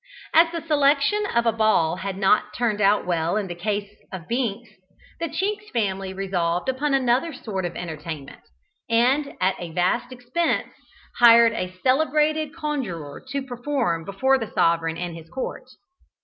[0.33, 4.27] As the selection of a ball had not turned out well in the case of
[4.27, 4.71] Binks,
[5.19, 8.41] the Chinks family resolved upon another sort of entertainment,
[8.89, 10.69] and at vast expense
[11.19, 15.69] hired a celebrated conjuror to perform before the sovereign and his court.